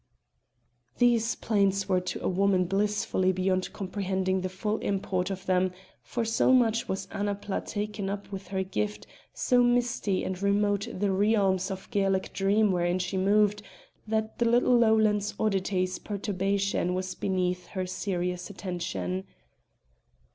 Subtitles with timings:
[0.97, 6.25] These plaints were to a woman blissfully beyond comprehending the full import of them, for
[6.25, 11.69] so much was Annapla taken up with her Gift, so misty and remote the realms
[11.69, 13.61] of Gaelic dream wherein she moved,
[14.07, 19.25] that the little Lowland oddity's perturbation was beneath her serious attention.